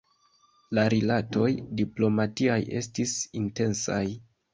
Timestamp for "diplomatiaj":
1.81-2.57